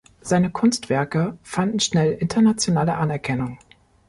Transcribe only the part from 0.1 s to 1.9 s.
Seine Kunstwerke fanden